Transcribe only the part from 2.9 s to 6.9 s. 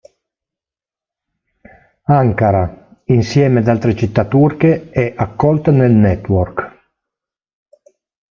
insieme ad altre città turche, è accolta nel network.